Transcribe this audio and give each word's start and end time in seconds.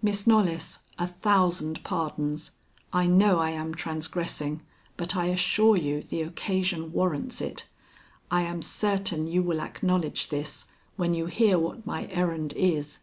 "Miss 0.00 0.26
Knollys, 0.26 0.78
a 0.98 1.06
thousand 1.06 1.84
pardons. 1.84 2.52
I 2.94 3.06
know 3.06 3.40
I 3.40 3.50
am 3.50 3.74
transgressing, 3.74 4.62
but, 4.96 5.14
I 5.14 5.26
assure 5.26 5.76
you, 5.76 6.00
the 6.00 6.22
occasion 6.22 6.94
warrants 6.94 7.42
it. 7.42 7.68
I 8.30 8.40
am 8.44 8.62
certain 8.62 9.26
you 9.26 9.42
will 9.42 9.60
acknowledge 9.60 10.30
this 10.30 10.64
when 10.96 11.12
you 11.12 11.26
hear 11.26 11.58
what 11.58 11.84
my 11.86 12.06
errand 12.10 12.54
is." 12.56 13.00